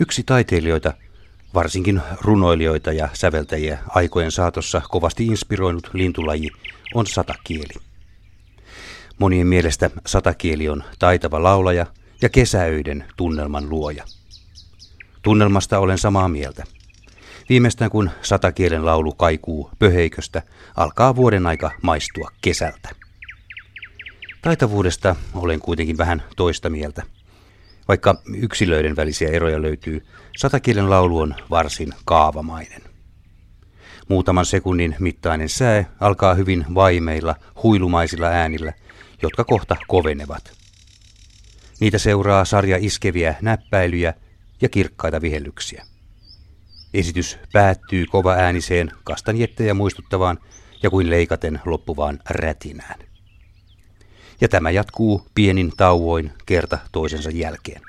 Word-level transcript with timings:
Yksi 0.00 0.22
taiteilijoita, 0.22 0.94
varsinkin 1.54 2.02
runoilijoita 2.20 2.92
ja 2.92 3.08
säveltäjiä 3.12 3.78
aikojen 3.88 4.32
saatossa 4.32 4.82
kovasti 4.88 5.26
inspiroinut 5.26 5.90
lintulaji 5.92 6.50
on 6.94 7.06
satakieli. 7.06 7.74
Monien 9.18 9.46
mielestä 9.46 9.90
satakieli 10.06 10.68
on 10.68 10.84
taitava 10.98 11.42
laulaja 11.42 11.86
ja 12.22 12.28
kesäöiden 12.28 13.04
tunnelman 13.16 13.68
luoja. 13.70 14.04
Tunnelmasta 15.22 15.78
olen 15.78 15.98
samaa 15.98 16.28
mieltä. 16.28 16.64
Viimeistään 17.48 17.90
kun 17.90 18.10
satakielen 18.22 18.86
laulu 18.86 19.12
kaikuu 19.12 19.70
pöheiköstä, 19.78 20.42
alkaa 20.76 21.16
vuoden 21.16 21.46
aika 21.46 21.70
maistua 21.82 22.30
kesältä. 22.40 22.88
Taitavuudesta 24.42 25.16
olen 25.34 25.60
kuitenkin 25.60 25.98
vähän 25.98 26.22
toista 26.36 26.70
mieltä. 26.70 27.17
Vaikka 27.88 28.22
yksilöiden 28.34 28.96
välisiä 28.96 29.28
eroja 29.28 29.62
löytyy, 29.62 30.06
satakielen 30.36 30.90
laulu 30.90 31.18
on 31.18 31.34
varsin 31.50 31.92
kaavamainen. 32.04 32.82
Muutaman 34.08 34.46
sekunnin 34.46 34.96
mittainen 34.98 35.48
sää 35.48 35.84
alkaa 36.00 36.34
hyvin 36.34 36.66
vaimeilla, 36.74 37.34
huilumaisilla 37.62 38.26
äänillä, 38.26 38.72
jotka 39.22 39.44
kohta 39.44 39.76
kovenevat. 39.88 40.52
Niitä 41.80 41.98
seuraa 41.98 42.44
sarja 42.44 42.76
iskeviä 42.80 43.34
näppäilyjä 43.42 44.14
ja 44.60 44.68
kirkkaita 44.68 45.20
vihellyksiä. 45.20 45.84
Esitys 46.94 47.38
päättyy 47.52 48.06
kova 48.06 48.32
ääniseen 48.32 48.90
kastanjettejä 49.04 49.74
muistuttavaan 49.74 50.38
ja 50.82 50.90
kuin 50.90 51.10
leikaten 51.10 51.60
loppuvaan 51.64 52.18
rätinään. 52.30 53.07
Ja 54.40 54.48
tämä 54.48 54.70
jatkuu 54.70 55.26
pienin 55.34 55.72
tauoin 55.76 56.32
kerta 56.46 56.78
toisensa 56.92 57.30
jälkeen. 57.30 57.82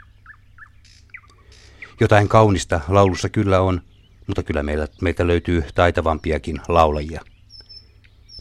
Jotain 1.99 2.27
kaunista 2.27 2.79
laulussa 2.87 3.29
kyllä 3.29 3.61
on, 3.61 3.81
mutta 4.27 4.43
kyllä 4.43 4.63
meiltä, 4.63 4.87
meiltä 5.01 5.27
löytyy 5.27 5.63
taitavampiakin 5.75 6.61
laulajia. 6.67 7.21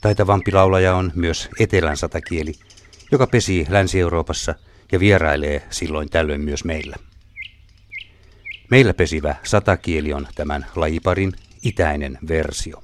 Taitavampi 0.00 0.53
laulaja 0.53 0.95
on 0.95 1.12
myös 1.15 1.48
etelän 1.59 1.97
satakieli, 1.97 2.53
joka 3.12 3.27
pesii 3.27 3.67
Länsi-Euroopassa 3.69 4.55
ja 4.93 5.00
vierailee 5.00 5.67
silloin 5.70 6.11
tällöin 6.11 6.41
myös 6.41 6.65
meillä. 6.65 6.97
Meillä 8.70 8.95
pesivä 8.95 9.37
satakieli 9.43 10.12
on 10.12 10.28
tämän 10.34 10.67
lajiparin 10.77 11.33
itäinen 11.62 12.19
versio. 12.28 12.83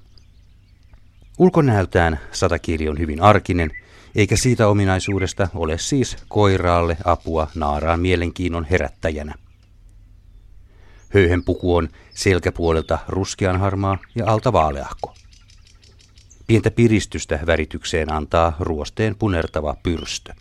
Ulkonäöltään 1.39 2.21
satakieli 2.33 2.89
on 2.89 2.99
hyvin 2.99 3.23
arkinen, 3.23 3.71
eikä 4.15 4.37
siitä 4.37 4.69
ominaisuudesta 4.69 5.49
ole 5.55 5.79
siis 5.79 6.17
koiraalle 6.29 6.97
apua 7.05 7.49
naaraan 7.55 8.01
mielenkiinnon 8.01 8.65
herättäjänä. 8.65 9.35
Höyhenpuku 11.15 11.77
on 11.77 11.89
selkäpuolelta 12.11 12.99
ruskeanharmaa 13.09 13.99
ja 14.15 14.27
alta 14.27 14.53
vaaleahko. 14.53 15.15
Pientä 16.47 16.71
piristystä 16.71 17.41
väritykseen 17.47 18.13
antaa 18.13 18.57
ruosteen 18.61 19.17
punertava 19.17 19.77
pyrstö. 19.83 20.35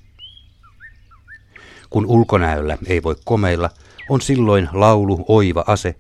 Kun 1.90 2.06
ulkonäöllä 2.06 2.78
ei 2.88 3.04
voi 3.04 3.16
komeilla, 3.26 3.70
on 4.10 4.22
silloin 4.22 4.70
laulu 4.72 5.26
oiva 5.28 5.64
ase, 5.68 5.96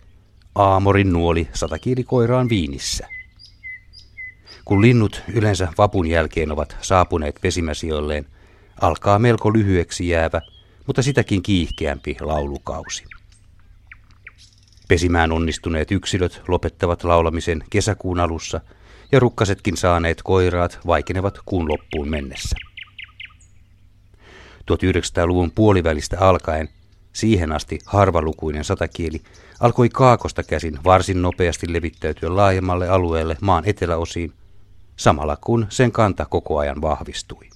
aamorin 0.55 1.13
nuoli 1.13 1.47
satakiilikoiraan 1.53 2.49
viinissä. 2.49 3.07
Kun 4.65 4.81
linnut 4.81 5.23
yleensä 5.33 5.67
vapun 5.77 6.07
jälkeen 6.07 6.51
ovat 6.51 6.77
saapuneet 6.81 7.39
pesimäsijoilleen, 7.41 8.25
alkaa 8.81 9.19
melko 9.19 9.53
lyhyeksi 9.53 10.07
jäävä, 10.07 10.41
mutta 10.87 11.01
sitäkin 11.01 11.43
kiihkeämpi 11.43 12.17
laulukausi. 12.21 13.03
Pesimään 14.87 15.31
onnistuneet 15.31 15.91
yksilöt 15.91 16.41
lopettavat 16.47 17.03
laulamisen 17.03 17.63
kesäkuun 17.69 18.19
alussa 18.19 18.61
ja 19.11 19.19
rukkasetkin 19.19 19.77
saaneet 19.77 20.21
koiraat 20.23 20.79
vaikenevat 20.87 21.39
kuun 21.45 21.69
loppuun 21.69 22.09
mennessä. 22.09 22.55
1900-luvun 24.71 25.51
puolivälistä 25.51 26.17
alkaen 26.19 26.69
siihen 27.13 27.51
asti 27.51 27.79
harvalukuinen 27.85 28.63
satakieli 28.63 29.21
alkoi 29.59 29.89
kaakosta 29.89 30.43
käsin 30.43 30.79
varsin 30.83 31.21
nopeasti 31.21 31.73
levittäytyä 31.73 32.35
laajemmalle 32.35 32.89
alueelle 32.89 33.37
maan 33.41 33.63
eteläosiin, 33.65 34.33
samalla 34.95 35.35
kun 35.35 35.67
sen 35.69 35.91
kanta 35.91 36.25
koko 36.25 36.57
ajan 36.57 36.81
vahvistui. 36.81 37.49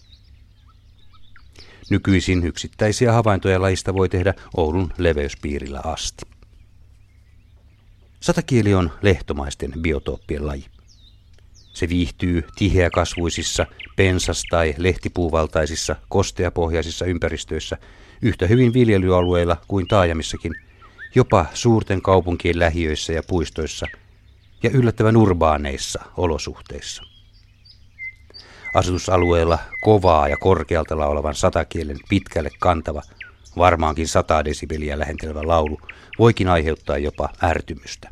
Nykyisin 1.89 2.43
yksittäisiä 2.43 3.13
havaintoja 3.13 3.61
lajista 3.61 3.93
voi 3.93 4.09
tehdä 4.09 4.33
Oulun 4.57 4.93
leveyspiirillä 4.97 5.81
asti. 5.83 6.25
Satakieli 8.19 8.73
on 8.73 8.91
lehtomaisten 9.01 9.73
biotooppien 9.81 10.47
laji. 10.47 10.65
Se 11.73 11.89
viihtyy 11.89 12.43
tiheäkasvuisissa, 12.55 13.65
pensas- 13.95 14.43
tai 14.49 14.75
lehtipuuvaltaisissa, 14.77 15.95
kosteapohjaisissa 16.09 17.05
ympäristöissä 17.05 17.77
yhtä 18.21 18.47
hyvin 18.47 18.73
viljelyalueilla 18.73 19.57
kuin 19.67 19.87
taajamissakin, 19.87 20.55
jopa 21.15 21.45
suurten 21.53 22.01
kaupunkien 22.01 22.59
lähiöissä 22.59 23.13
ja 23.13 23.23
puistoissa 23.23 23.85
ja 24.63 24.69
yllättävän 24.69 25.17
urbaaneissa 25.17 26.01
olosuhteissa. 26.17 27.16
Asutusalueella 28.77 29.59
kovaa 29.81 30.27
ja 30.27 30.37
korkealta 30.37 30.97
laulavan 30.97 31.35
satakielen 31.35 31.97
pitkälle 32.09 32.49
kantava, 32.59 33.01
varmaankin 33.57 34.07
sata 34.07 34.45
desibeliä 34.45 34.99
lähentelevä 34.99 35.41
laulu 35.45 35.79
voikin 36.19 36.47
aiheuttaa 36.47 36.97
jopa 36.97 37.29
ärtymystä. 37.43 38.09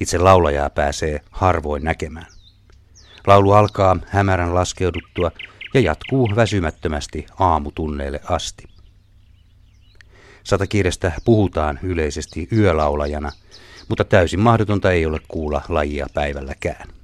Itse 0.00 0.18
laulajaa 0.18 0.70
pääsee 0.70 1.20
harvoin 1.30 1.84
näkemään. 1.84 2.26
Laulu 3.26 3.52
alkaa 3.52 3.96
hämärän 4.06 4.54
laskeuduttua 4.54 5.30
ja 5.74 5.80
jatkuu 5.80 6.30
väsymättömästi 6.36 7.26
aamutunneille 7.38 8.20
asti. 8.24 8.64
Satakiirestä 10.44 11.12
puhutaan 11.24 11.78
yleisesti 11.82 12.48
yölaulajana, 12.52 13.32
mutta 13.88 14.04
täysin 14.04 14.40
mahdotonta 14.40 14.92
ei 14.92 15.06
ole 15.06 15.20
kuulla 15.28 15.62
lajia 15.68 16.06
päivälläkään. 16.14 17.03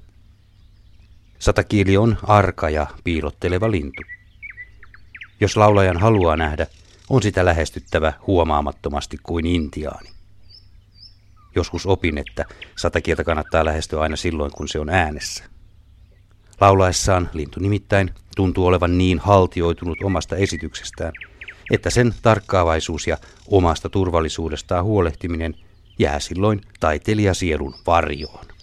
Satakiili 1.40 1.96
on 1.96 2.18
arka 2.22 2.70
ja 2.70 2.86
piilotteleva 3.04 3.70
lintu. 3.70 4.02
Jos 5.40 5.56
laulajan 5.56 5.96
haluaa 5.96 6.36
nähdä, 6.36 6.66
on 7.10 7.22
sitä 7.22 7.44
lähestyttävä 7.44 8.12
huomaamattomasti 8.26 9.16
kuin 9.22 9.46
intiaani. 9.46 10.10
Joskus 11.54 11.86
opin, 11.86 12.18
että 12.18 12.44
satakieltä 12.76 13.24
kannattaa 13.24 13.64
lähestyä 13.64 14.00
aina 14.00 14.16
silloin, 14.16 14.50
kun 14.50 14.68
se 14.68 14.78
on 14.78 14.88
äänessä. 14.88 15.44
Laulaessaan 16.60 17.30
lintu 17.32 17.60
nimittäin 17.60 18.14
tuntuu 18.36 18.66
olevan 18.66 18.98
niin 18.98 19.18
haltioitunut 19.18 20.02
omasta 20.02 20.36
esityksestään, 20.36 21.12
että 21.70 21.90
sen 21.90 22.14
tarkkaavaisuus 22.22 23.06
ja 23.06 23.18
omasta 23.46 23.88
turvallisuudestaan 23.88 24.84
huolehtiminen 24.84 25.54
jää 25.98 26.20
silloin 26.20 26.60
taiteilijasielun 26.80 27.74
varjoon. 27.86 28.59